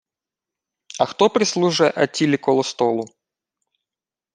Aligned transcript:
—А 0.99 1.05
хто 1.05 1.29
прислужує 1.29 1.93
Аттілі 1.95 2.37
коло 2.37 2.63
столу? 2.63 3.05